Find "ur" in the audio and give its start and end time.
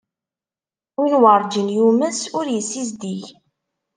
2.37-2.45